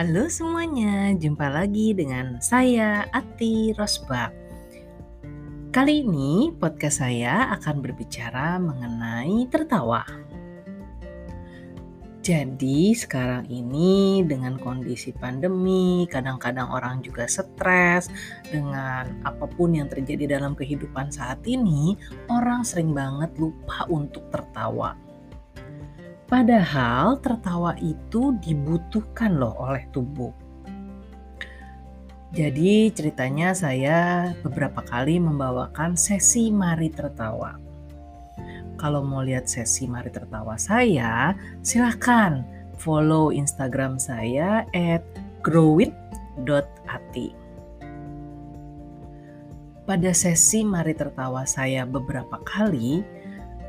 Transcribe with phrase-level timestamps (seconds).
[0.00, 4.32] Halo semuanya, jumpa lagi dengan saya Ati Rosbak.
[5.76, 10.00] Kali ini podcast saya akan berbicara mengenai tertawa.
[12.24, 18.08] Jadi sekarang ini dengan kondisi pandemi, kadang-kadang orang juga stres
[18.48, 21.92] dengan apa pun yang terjadi dalam kehidupan saat ini,
[22.32, 24.96] orang sering banget lupa untuk tertawa
[26.30, 30.30] Padahal tertawa itu dibutuhkan loh oleh tubuh.
[32.30, 37.58] Jadi ceritanya saya beberapa kali membawakan sesi mari tertawa.
[38.78, 41.34] Kalau mau lihat sesi mari tertawa saya,
[41.66, 42.46] silahkan
[42.78, 45.02] follow Instagram saya at
[45.42, 47.34] growit.ati.
[49.82, 53.02] Pada sesi mari tertawa saya beberapa kali,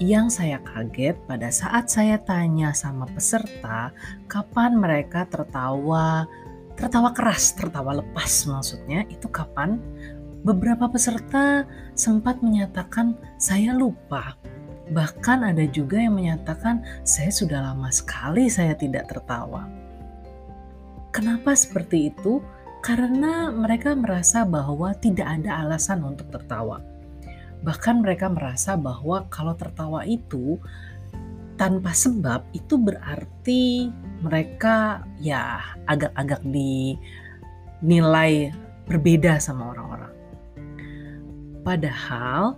[0.00, 3.92] yang saya kaget pada saat saya tanya sama peserta
[4.32, 6.24] kapan mereka tertawa,
[6.72, 9.76] tertawa keras, tertawa lepas maksudnya, itu kapan?
[10.40, 14.40] Beberapa peserta sempat menyatakan saya lupa.
[14.88, 19.68] Bahkan ada juga yang menyatakan saya sudah lama sekali saya tidak tertawa.
[21.12, 22.40] Kenapa seperti itu?
[22.80, 26.80] Karena mereka merasa bahwa tidak ada alasan untuk tertawa
[27.60, 30.56] Bahkan mereka merasa bahwa kalau tertawa itu
[31.60, 33.92] tanpa sebab itu berarti
[34.24, 38.48] mereka ya agak-agak dinilai
[38.88, 40.14] berbeda sama orang-orang.
[41.60, 42.56] Padahal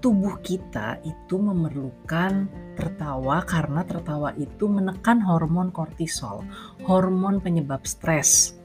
[0.00, 6.40] tubuh kita itu memerlukan tertawa karena tertawa itu menekan hormon kortisol,
[6.88, 8.56] hormon penyebab stres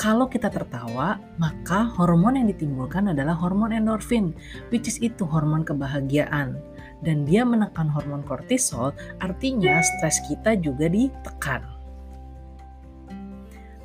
[0.00, 4.32] kalau kita tertawa, maka hormon yang ditimbulkan adalah hormon endorfin,
[4.72, 6.56] which is itu hormon kebahagiaan.
[7.04, 11.60] Dan dia menekan hormon kortisol, artinya stres kita juga ditekan.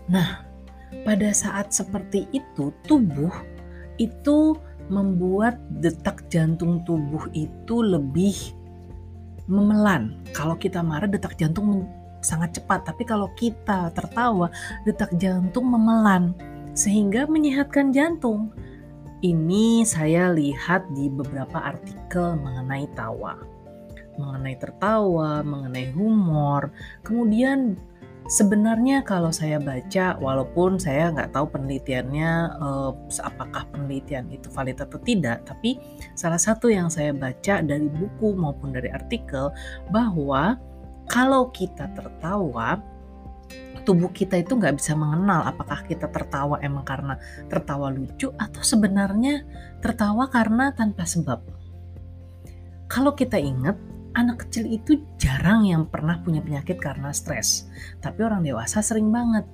[0.08, 0.48] Nah,
[1.04, 3.36] pada saat seperti itu, tubuh
[4.00, 4.56] itu
[4.88, 8.56] membuat detak jantung tubuh itu lebih
[9.52, 10.16] memelan.
[10.32, 11.92] Kalau kita marah, detak jantung
[12.26, 14.50] sangat cepat, tapi kalau kita tertawa,
[14.84, 16.34] detak jantung memelan
[16.74, 18.50] sehingga menyehatkan jantung.
[19.24, 23.40] Ini saya lihat di beberapa artikel mengenai tawa,
[24.20, 26.70] mengenai tertawa, mengenai humor.
[27.02, 27.80] Kemudian
[28.30, 32.92] sebenarnya kalau saya baca, walaupun saya nggak tahu penelitiannya eh,
[33.24, 35.80] apakah penelitian itu valid atau tidak, tapi
[36.14, 39.50] salah satu yang saya baca dari buku maupun dari artikel
[39.90, 40.60] bahwa
[41.06, 42.82] kalau kita tertawa,
[43.86, 49.46] tubuh kita itu nggak bisa mengenal apakah kita tertawa emang karena tertawa lucu atau sebenarnya
[49.80, 51.40] tertawa karena tanpa sebab.
[52.90, 53.78] Kalau kita ingat,
[54.18, 57.70] anak kecil itu jarang yang pernah punya penyakit karena stres,
[58.02, 59.46] tapi orang dewasa sering banget.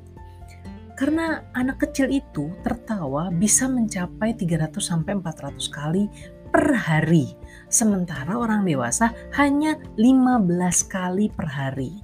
[0.96, 6.06] Karena anak kecil itu tertawa bisa mencapai 300 sampai 400 kali
[6.52, 7.34] per hari.
[7.72, 10.52] Sementara orang dewasa hanya 15
[10.92, 12.04] kali per hari.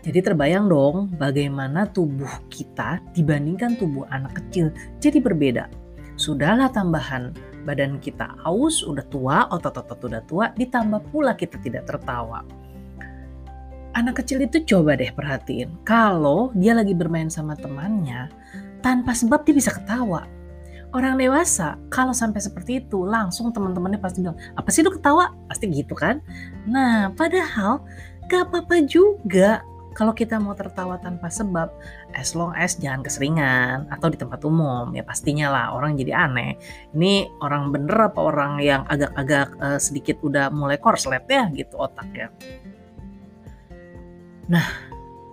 [0.00, 5.68] Jadi terbayang dong bagaimana tubuh kita dibandingkan tubuh anak kecil jadi berbeda.
[6.16, 7.36] Sudahlah tambahan
[7.68, 12.40] badan kita aus, udah tua, otot-otot udah tua, ditambah pula kita tidak tertawa.
[13.92, 18.32] Anak kecil itu coba deh perhatiin, kalau dia lagi bermain sama temannya,
[18.80, 20.24] tanpa sebab dia bisa ketawa
[20.88, 25.36] Orang dewasa kalau sampai seperti itu langsung teman-temannya pasti bilang apa sih lu ketawa?
[25.44, 26.24] Pasti gitu kan.
[26.64, 27.84] Nah padahal
[28.28, 29.60] gak apa-apa juga
[29.92, 31.74] kalau kita mau tertawa tanpa sebab
[32.14, 36.54] as long as jangan keseringan atau di tempat umum ya pastinya lah orang jadi aneh.
[36.94, 42.32] Ini orang bener apa orang yang agak-agak uh, sedikit udah mulai korslet ya gitu otaknya.
[44.48, 44.64] Nah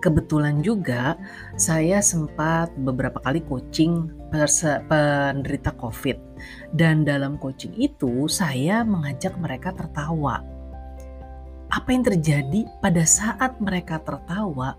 [0.00, 1.16] kebetulan juga
[1.56, 4.12] saya sempat beberapa kali coaching
[4.88, 6.18] penderita COVID
[6.76, 10.44] dan dalam coaching itu saya mengajak mereka tertawa.
[11.66, 14.78] Apa yang terjadi pada saat mereka tertawa?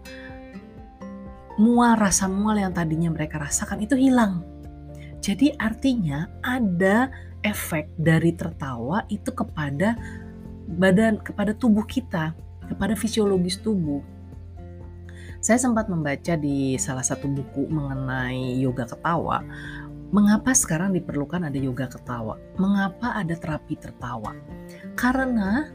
[1.57, 4.45] Mual rasa mual yang tadinya mereka rasakan itu hilang.
[5.17, 7.09] Jadi artinya ada
[7.41, 9.97] efek dari tertawa itu kepada
[10.77, 12.37] badan kepada tubuh kita,
[12.69, 14.16] kepada fisiologis tubuh
[15.39, 19.45] saya sempat membaca di salah satu buku mengenai yoga ketawa,
[20.09, 22.39] mengapa sekarang diperlukan ada yoga ketawa?
[22.57, 24.33] Mengapa ada terapi tertawa?
[24.95, 25.67] Karena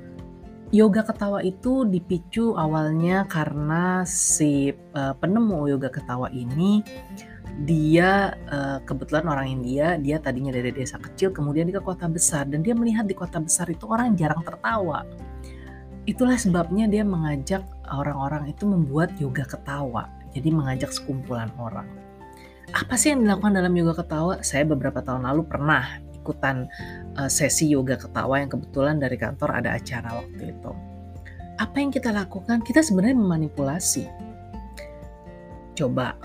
[0.73, 6.81] yoga ketawa itu dipicu awalnya karena si uh, penemu yoga ketawa ini
[7.69, 12.49] dia uh, kebetulan orang India, dia tadinya dari desa kecil, kemudian dia ke kota besar
[12.49, 15.05] dan dia melihat di kota besar itu orang jarang tertawa.
[16.03, 21.87] Itulah sebabnya dia mengajak orang-orang itu membuat yoga ketawa jadi mengajak sekumpulan orang.
[22.73, 24.41] Apa sih yang dilakukan dalam yoga ketawa?
[24.41, 26.67] Saya beberapa tahun lalu pernah ikutan
[27.21, 30.73] uh, sesi yoga ketawa yang kebetulan dari kantor ada acara waktu itu.
[31.61, 32.65] Apa yang kita lakukan?
[32.65, 34.09] Kita sebenarnya memanipulasi.
[35.77, 36.17] Coba,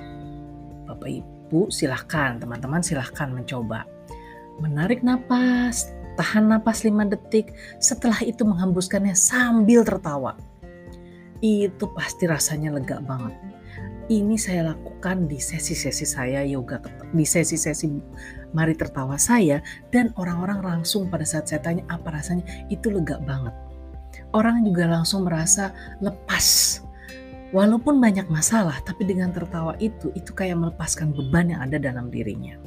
[0.88, 3.84] Bapak Ibu silahkan, teman-teman silahkan mencoba.
[4.64, 10.34] Menarik napas, tahan napas 5 detik, setelah itu menghembuskannya sambil tertawa.
[11.40, 13.38] Itu pasti rasanya lega banget.
[14.08, 16.80] Ini saya lakukan di sesi-sesi saya yoga,
[17.12, 17.92] di sesi-sesi
[18.56, 19.60] mari tertawa saya,
[19.92, 23.52] dan orang-orang langsung pada saat saya tanya apa rasanya, itu lega banget.
[24.32, 26.80] Orang juga langsung merasa lepas.
[27.56, 32.60] Walaupun banyak masalah, tapi dengan tertawa itu, itu kayak melepaskan beban yang ada dalam dirinya.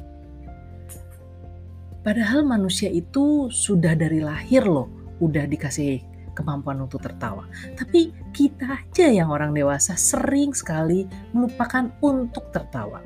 [2.01, 4.89] Padahal manusia itu sudah dari lahir loh,
[5.21, 6.01] udah dikasih
[6.33, 7.45] kemampuan untuk tertawa.
[7.77, 13.05] Tapi kita aja yang orang dewasa sering sekali melupakan untuk tertawa.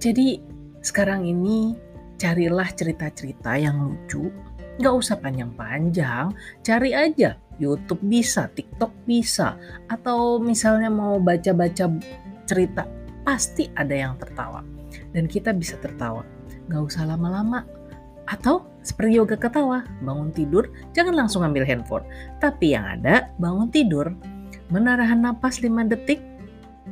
[0.00, 0.40] Jadi
[0.80, 1.76] sekarang ini
[2.16, 4.32] carilah cerita-cerita yang lucu,
[4.80, 6.32] nggak usah panjang-panjang,
[6.64, 9.60] cari aja YouTube bisa, TikTok bisa,
[9.92, 11.86] atau misalnya mau baca-baca
[12.48, 12.88] cerita,
[13.22, 14.64] pasti ada yang tertawa.
[15.14, 16.33] Dan kita bisa tertawa
[16.68, 17.64] Gak usah lama-lama.
[18.24, 22.04] Atau seperti yoga ketawa, bangun tidur, jangan langsung ambil handphone.
[22.40, 24.16] Tapi yang ada, bangun tidur,
[24.72, 26.24] menahan napas 5 detik,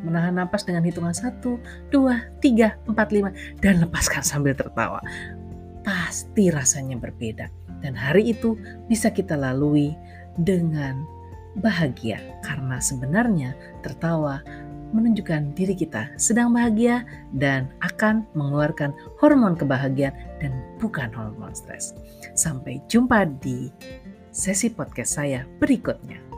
[0.05, 1.57] menahan napas dengan hitungan 1, 2,
[1.93, 5.01] 3, 4, 5, dan lepaskan sambil tertawa.
[5.85, 7.49] Pasti rasanya berbeda.
[7.81, 8.55] Dan hari itu
[8.87, 9.97] bisa kita lalui
[10.39, 11.03] dengan
[11.61, 13.53] bahagia karena sebenarnya
[13.85, 14.41] tertawa
[14.93, 17.03] menunjukkan diri kita sedang bahagia
[17.37, 21.97] dan akan mengeluarkan hormon kebahagiaan dan bukan hormon stres.
[22.37, 23.73] Sampai jumpa di
[24.33, 26.32] sesi podcast saya berikutnya.